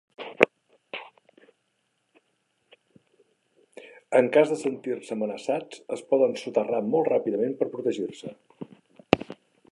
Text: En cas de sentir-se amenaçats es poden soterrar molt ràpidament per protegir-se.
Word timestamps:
En 4.19 4.29
cas 4.37 4.53
de 4.53 4.57
sentir-se 4.61 5.13
amenaçats 5.15 5.83
es 5.97 6.01
poden 6.13 6.33
soterrar 6.45 6.81
molt 6.95 7.11
ràpidament 7.13 7.53
per 7.61 7.69
protegir-se. 7.75 8.33